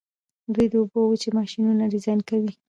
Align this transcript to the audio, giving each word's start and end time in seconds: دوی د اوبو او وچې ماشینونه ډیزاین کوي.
دوی 0.53 0.67
د 0.71 0.73
اوبو 0.81 0.99
او 1.03 1.09
وچې 1.11 1.29
ماشینونه 1.39 1.83
ډیزاین 1.93 2.19
کوي. 2.29 2.51